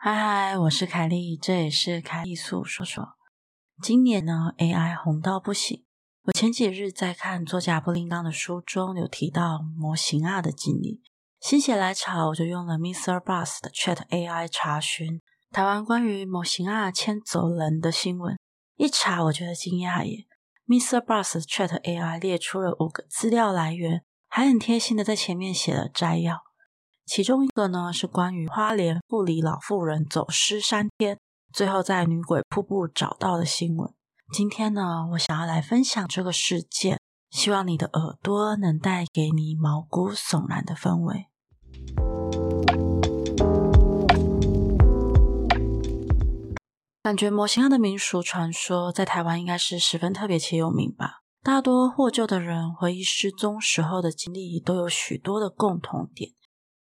[0.00, 3.16] 嗨嗨，我是凯莉，这也是凯莉素说说。
[3.82, 5.84] 今年呢，AI 红到不行。
[6.22, 11.02] 我前几日在看作家布林刚的书中有提到模型啊的经历，
[11.40, 13.20] 心血来潮，我就用了 Mr.
[13.20, 18.38] Bus 的 Chat AI 查询台湾关于模型啊牵走人的新闻。
[18.76, 20.26] 一查，我觉得惊讶耶
[20.68, 21.04] ！Mr.
[21.04, 26.44] Bus 的 Chat AI 列出了五个资料来源，还很贴心的在前面写了摘要。
[27.08, 31.18] 其中一个呢是关于花莲富里老妇人走失三天，
[31.54, 33.90] 最后在女鬼瀑布找到的新闻。
[34.30, 37.00] 今天呢，我想要来分享这个事件，
[37.30, 41.28] 希望你的耳朵能带给你毛骨悚然的氛围。
[47.02, 51.22] 感觉模型案的民俗传说在台湾应该是十分特别且有名吧？
[51.42, 56.32] 大多获救的人回忆失踪时候的经历，都有许多的共同点。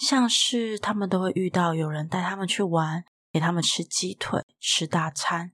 [0.00, 5.52] 像是他们都会遇到有人带他们去玩，给他们吃鸡腿、吃大餐，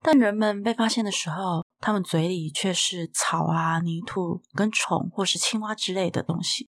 [0.00, 6.68] 但人们被发现的时候，他们嘴里却是草啊、泥土跟虫或是青蛙之类的东西。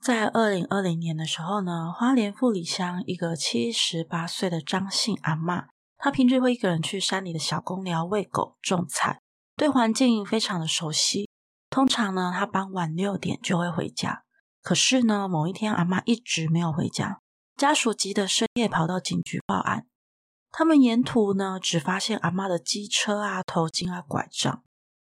[0.00, 5.66] 在二零二零年的时候呢，花莲富里乡一个七十八岁的张姓阿嬷，
[5.98, 9.20] 她平日会一个人去山里的小公寮喂狗、种菜，
[9.56, 11.28] 对环境非常的熟悉。
[11.68, 14.24] 通常呢，她傍晚六点就会回家。
[14.62, 17.20] 可是呢，某一天阿妈一直没有回家，
[17.56, 19.86] 家属急得深夜跑到警局报案。
[20.50, 24.62] 他们沿途呢，只发现阿妈的机车啊、头巾啊、拐杖。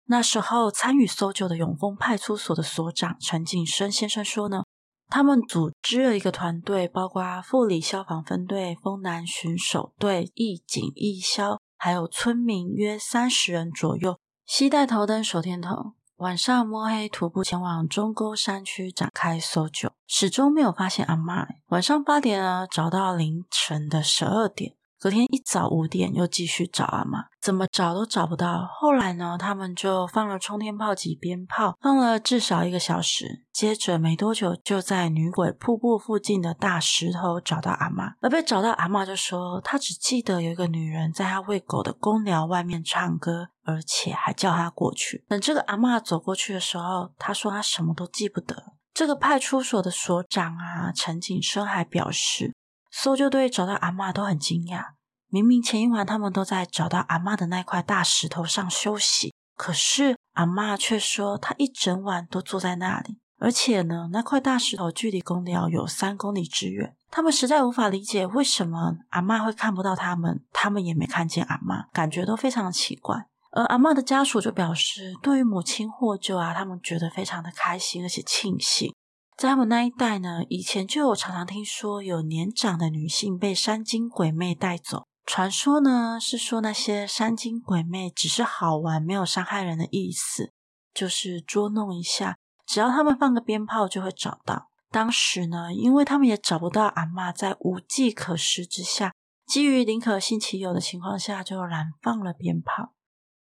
[0.05, 4.63] 那时候参与搜救的永丰派出所的所长陈景生先生说呢，
[5.07, 15.95] 他们组织了一个团队，包括富里消防分队、丰南巡守队、义警、义消，还有村民约三十人左右，携带头灯、手电筒。
[16.19, 21.47] 晚上摸黑徒步前往中沟山区展开搜救，始终没有发现阿嬷。
[21.67, 24.73] 晚上八点啊，找到凌晨的十二点。
[24.99, 28.67] 隔天一早五点又继续找阿嬷，怎么找都找不到。
[28.69, 33.45] 后来呢，他们就放了冲天炮及鞭炮，放了至少一个小时。
[33.53, 38.13] 接着没多久，就在女鬼瀑布附近的大石头找到阿嬷。
[38.21, 45.23] 而被找到阿嬷就说，她只记得有一个女人在她喂狗的公寮外面唱歌，而且还叫她过去。
[45.29, 48.73] 等这个阿嬷走过去的时候，她说她什么都记不得。
[48.93, 52.53] 这个派出所的所长啊，陈景生还表示。
[52.91, 54.83] 搜救队找到阿嬷都很惊讶，
[55.27, 66.95] 明明前一晚他们都在找到阿嬷的那块大石头上休息，可是阿嬷却说她一整晚都坐在那里，而且呢，那块大石头距离公寮有三公里之远。
[67.11, 73.25] 他们实在无法理解为什么阿嬷会看不到他们，他们也没看见阿嬷，感觉都非常的奇怪。
[73.51, 78.93] 而阿嬷的家属就表示，对于母亲获救啊，他们觉得非常的开心，而且庆幸。
[79.39, 85.05] 在他们那一代呢，以前就有常常听说有年长的女性被山精鬼魅带走。
[85.25, 90.51] 传说呢是说那些山精鬼魅只是好玩，没有伤害人的意思，
[90.93, 92.35] 就是捉弄一下。
[92.65, 94.67] 只要他们放个鞭炮就会找到。
[94.91, 99.13] 当时呢，因为他们也找不到阿嬷，在无计可施之下，
[99.45, 102.91] 基于宁可信其有的情况下，就燃放了鞭炮。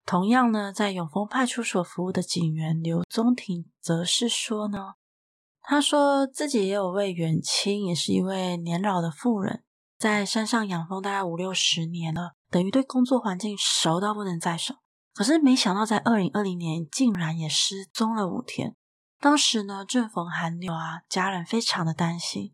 [0.05, 4.93] 同样呢，在永丰派出所服务的警员刘宗廷则是说呢。
[5.63, 9.63] 他说自己也有位远亲，也是一位年老的妇人，
[9.97, 14.75] 在山上养蜂大概五六十年了，等于对工作环境熟到不能再熟。
[15.13, 18.75] 可是没想到在二零二零年竟然也失踪了五天。
[19.19, 22.53] 当时呢，正逢寒流啊，家人非常的担心。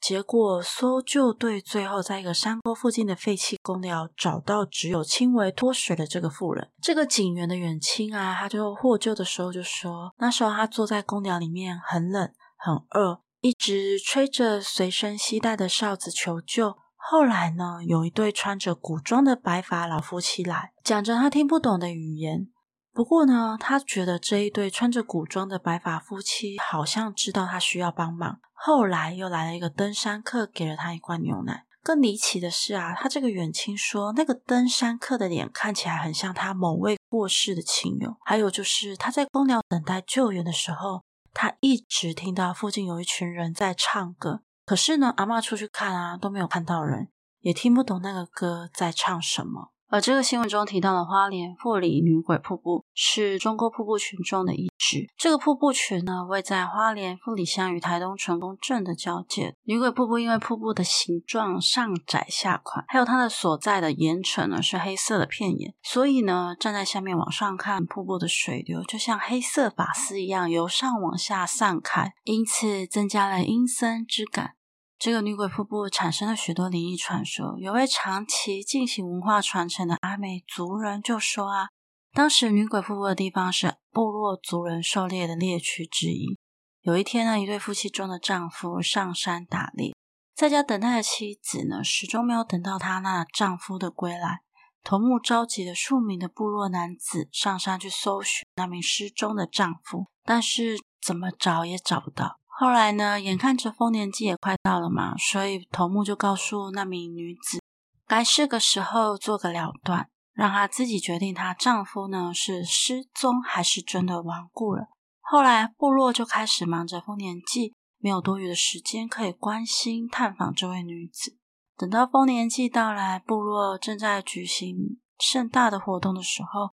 [0.00, 6.70] 结果搜救队最后在一个山沟附近的废弃工寮找到只有轻微脱水的这个妇人。
[6.80, 16.76] 这个警员的远亲啊，他就获救的时候就说，那时候他坐在工寮里面很冷很饿，一直吹着随身携带的哨子求救。
[16.96, 22.48] 后来呢，有一对穿着古装的白发老夫妻来，讲着他听不懂的语言。
[22.96, 28.40] 不过呢，他觉得这一对穿着古装的白发夫妻好像知道他需要帮忙。
[28.54, 31.66] 后来又来了一个登山客，给了他一罐牛奶。
[31.82, 38.16] 更离奇的是啊，他这个远亲说，那个登山客的脸看起来很像他某位过世的亲友。
[38.24, 41.02] 还有就是他在公寮等待救援的时候，
[41.34, 44.40] 他一直听到附近有一群人在唱歌。
[44.64, 47.10] 可是呢，阿嬷出去看啊，都没有看到人，
[47.40, 49.72] 也听不懂那个歌在唱什么。
[49.88, 55.06] 而这个新闻中提到的花莲富里女鬼瀑布是中国瀑布群中的一支。
[55.16, 59.54] 这个瀑布群呢，位在花莲富里乡与台东成功镇的交界。
[59.62, 74.55] 女鬼瀑布因为瀑布的形状上窄下宽，还有它的所在的岩层呢是黑色的片岩，所以呢，站在下面往上看，瀑布的水流就像黑色发丝一样由上往下散开，因此增加了阴森之感。
[74.98, 77.56] 这个女鬼瀑布产生了许多灵异传说。
[77.58, 81.68] 有位长期进行文化传承的阿美族人就说啊，
[82.12, 86.38] 当时女鬼瀑布的地方是部落族人狩猎的猎区之一。
[86.80, 89.94] 有一天呢，一对夫妻中的丈夫上山打猎，
[90.34, 94.40] 在家等待的妻子呢，始终没有等到她那丈夫的归来。
[94.82, 102.38] 头目召集了数名的部落男子上山去搜寻那名失踪的丈夫，但是怎么找也找不到。
[102.58, 107.60] 后来呢，眼看着丰年祭也快到了嘛，所以头目就告诉那名女子，
[108.06, 114.88] 该是个时候做个了断，让她自己决定她丈夫呢是失踪还是真的亡故了。
[115.20, 121.36] 后来部落就开始忙着丰年祭，没有多余的时间可以关心探访这位女子。
[121.76, 126.70] 等到丰年祭到来，部落正在举行盛大的活动的时候，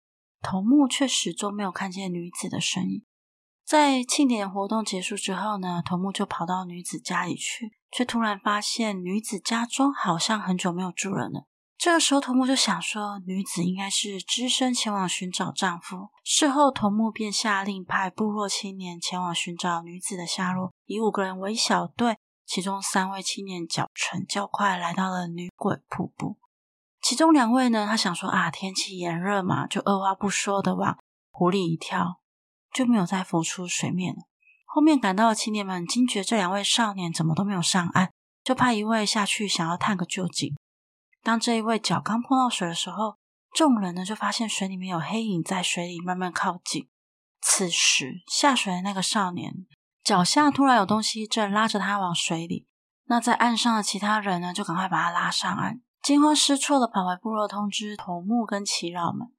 [0.41, 3.03] 头目却始终没有看见女子的身影。
[3.67, 11.47] 在庆典活动结束之后呢，头目就跑到女子家里去，却突然发现女子家中好像很久没有住人了。
[11.77, 16.07] 这个时候，头目就想说，女子应该是只身前往寻找丈夫。
[16.23, 26.37] 事后，头目便下令派部落青年前往寻找女子的下落，以五个人为小队，其中三位青年脚程较快，来到了女鬼瀑布。
[27.01, 30.97] 其中两位呢，他想说啊，天气炎热嘛，就二话不说的往
[31.31, 32.21] 湖里一跳。
[32.77, 34.21] 就没有再浮出水面了。
[34.65, 38.11] 后面赶到的青年们惊觉这两位少年怎么都没有上岸，
[38.43, 40.55] 就派一位下去想要探个究竟。
[41.23, 43.15] 当这一位脚刚碰到水的时候，
[43.51, 46.87] 众人呢就发现水里面有黑影在水里慢慢靠近。
[47.41, 49.65] 此时下水的那个少年
[50.03, 52.67] 脚下突然有东西正拉着他往水里，
[53.05, 59.29] 那在岸上的其他人呢就赶快把他拉上岸，惊慌失措的跑回部落通知头目跟耆老们。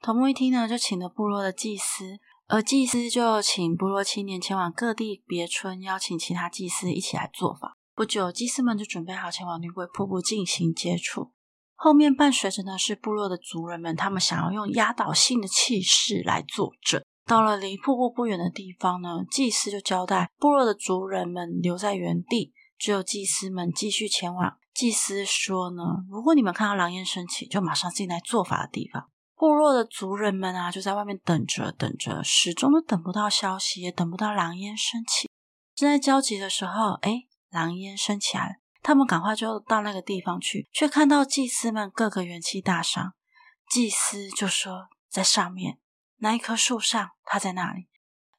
[0.00, 2.18] 头目一听呢，就请了部落的祭司。
[2.48, 7.76] 而祭司就请部落青年前往各地别村，邀请其他祭司一起来做法。
[7.94, 11.32] 不久，祭司们就准备好前往女鬼瀑布进行接触。
[11.74, 17.02] 后面伴随着呢是部落的族人们，他们想要用压倒性的气势来作证。
[17.26, 24.56] 到了离瀑布不远的地方呢，祭司就交代部落的族人们留在原地，只有祭司们继续前往。
[24.72, 29.10] 祭司说呢，如果你们看到狼烟升起，就马上进来做法的地方。
[29.38, 35.30] 部落的族人们啊，就在外面等着等着，始终都等不到消息，也等不到狼烟升起。
[35.76, 43.14] 正在焦急的时候，哎，狼烟升起来了，他们赶快就到那个地方去，却看到祭司们个个元气大伤。
[43.70, 45.78] 祭司就说，在上面
[46.16, 47.86] 那一棵树上，他在那里。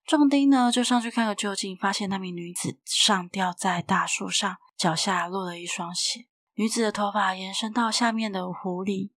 [0.05, 9.13] 壮丁呢，就上去看个究竟，发现那名女子上吊在大树上，脚下落了一双鞋，女子的头发延伸到下面的湖里。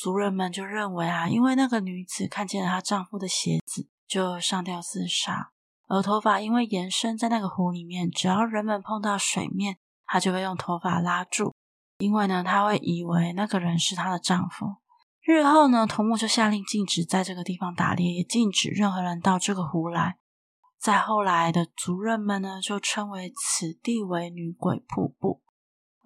[0.00, 5.50] 族人们就认为啊，因为那个女子看见了她丈夫的鞋子，就上吊自杀。
[5.88, 11.52] 而头发因为延伸在那个湖里面，只要人们碰到水面，她就会用头发拉住，
[11.98, 14.76] 因为呢，她会以为那个人是她的丈夫。
[15.20, 20.18] 日后呢，头目就下令禁止在这个地方打猎，也禁止任何人到这个湖来。
[20.78, 25.42] 再后来的族人们呢，就称为此地为女鬼瀑布。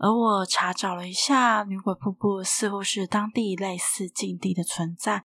[0.03, 5.23] 而我查找了一下，女鬼瀑布似乎是当地类似禁地的存在，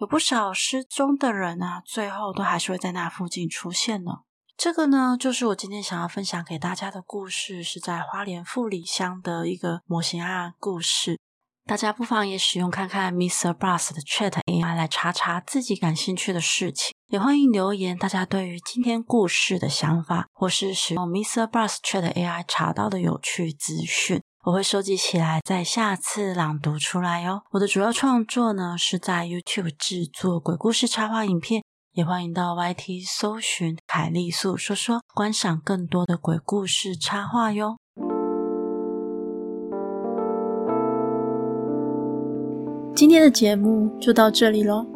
[0.00, 4.10] 有不少失踪的人啊，最后都还是会在那附近出现呢。
[4.56, 11.20] 这个呢，就是我今天想要分享给大家的故事，是在花莲富里乡的一个模型案故事。
[11.64, 13.56] 大家不妨也使用看看 Mr.
[13.56, 21.48] Bus 的 Chat AI 来查查自己感兴趣的事情，也欢迎留言大家对于今天故事的想法，或是使用 Mr.
[21.48, 27.42] Bus Chat AI 查到的有趣资讯，我会收集起来，在下次朗读出来哦。
[27.52, 37.76] 我的主要创作呢是在 YouTube 制作鬼故事插画影片，也欢迎到 YT 搜寻凯丽素说说，观赏更多的鬼故事插画哟。
[42.96, 44.95] 今天的节目就到这里喽。